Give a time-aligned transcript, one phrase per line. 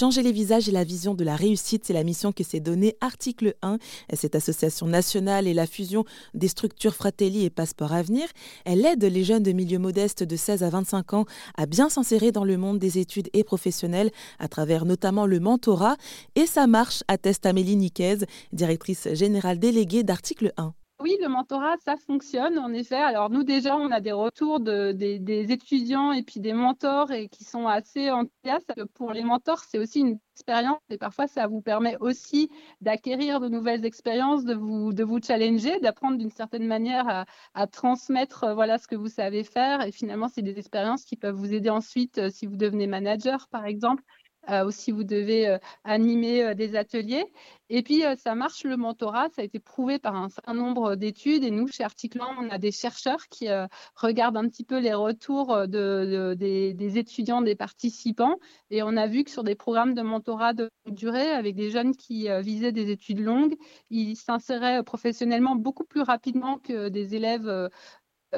[0.00, 2.96] Changer les visages et la vision de la réussite, c'est la mission que s'est donnée
[3.02, 3.76] Article 1.
[4.14, 8.26] Cette association nationale et la fusion des structures Fratelli et Passeport Avenir,
[8.64, 12.32] elle aide les jeunes de milieux modestes de 16 à 25 ans à bien s'insérer
[12.32, 15.98] dans le monde des études et professionnels à travers notamment le mentorat.
[16.34, 18.20] Et ça marche, atteste Amélie Niquez,
[18.54, 20.72] directrice générale déléguée d'Article 1.
[21.02, 22.96] Oui, le mentorat, ça fonctionne en effet.
[22.96, 27.28] Alors nous déjà, on a des retours de, des, étudiants et puis des mentors et
[27.30, 28.74] qui sont assez enthousiastes.
[28.92, 32.50] Pour les mentors, c'est aussi une expérience et parfois ça vous permet aussi
[32.82, 37.66] d'acquérir de nouvelles expériences, de vous, de vous challenger, d'apprendre d'une certaine manière à, à,
[37.66, 39.80] transmettre euh, voilà ce que vous savez faire.
[39.86, 43.48] Et finalement, c'est des expériences qui peuvent vous aider ensuite euh, si vous devenez manager,
[43.48, 44.02] par exemple,
[44.48, 47.24] euh, aussi, vous devez euh, animer euh, des ateliers.
[47.68, 49.28] Et puis, ça marche le mentorat.
[49.28, 51.44] Ça a été prouvé par un certain nombre d'études.
[51.44, 53.46] Et nous, chez Articlan, on a des chercheurs qui
[53.94, 58.38] regardent un petit peu les retours de, des, étudiants, des participants.
[58.70, 61.94] Et on a vu que sur des programmes de mentorat de durée, avec des jeunes
[61.94, 63.54] qui visaient des études longues,
[63.88, 67.68] ils s'inséraient professionnellement beaucoup plus rapidement que des élèves euh,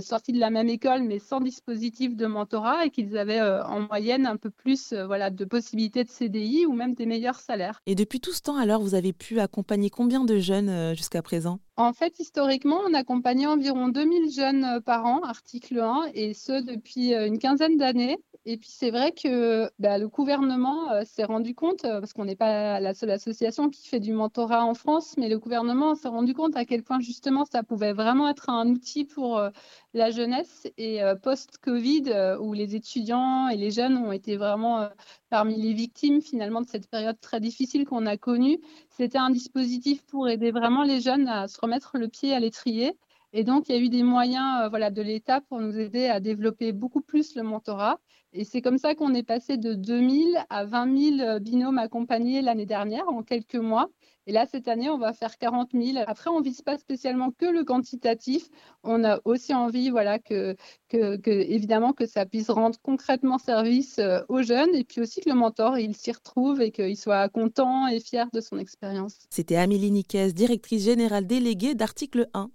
[0.00, 3.80] sortis de la même école mais sans dispositif de mentorat et qu'ils avaient euh, en
[3.80, 7.80] moyenne un peu plus euh, voilà, de possibilités de CDI ou même des meilleurs salaires.
[7.86, 11.58] Et depuis tout ce temps, alors, vous avez pu accompagner combien de jeunes jusqu'à présent?
[11.76, 17.12] En fait, historiquement, on accompagnait environ 2000 jeunes par an, article 1, et ce depuis
[17.12, 18.18] une quinzaine d'années.
[18.46, 22.26] Et puis c'est vrai que bah, le gouvernement euh, s'est rendu compte, euh, parce qu'on
[22.26, 26.08] n'est pas la seule association qui fait du mentorat en France, mais le gouvernement s'est
[26.08, 29.48] rendu compte à quel point justement ça pouvait vraiment être un outil pour euh,
[29.94, 30.66] la jeunesse.
[30.76, 34.88] Et post-Covid, où les étudiants et les jeunes ont été vraiment
[35.30, 38.58] parmi les victimes finalement de cette période très difficile qu'on a connue,
[38.90, 42.96] c'était un dispositif pour aider vraiment les jeunes à se remettre le pied à l'étrier.
[43.36, 46.06] Et donc, il y a eu des moyens euh, voilà, de l'État pour nous aider
[46.06, 47.98] à développer beaucoup plus le mentorat.
[48.32, 52.42] Et c'est comme ça qu'on est passé de 2000 à 20 000 euh, binômes accompagnés
[52.42, 53.88] l'année dernière, en quelques mois.
[54.28, 56.04] Et là, cette année, on va faire 40 000.
[56.06, 58.48] Après, on ne vise pas spécialement que le quantitatif.
[58.84, 60.54] On a aussi envie, voilà, que,
[60.92, 65.34] évidemment, que ça puisse rendre concrètement service euh, aux jeunes et puis aussi que le
[65.34, 69.26] mentor, il s'y retrouve et qu'il soit content et fier de son expérience.
[69.28, 72.48] C'était Amélie Niquez, directrice générale déléguée d'Article 1.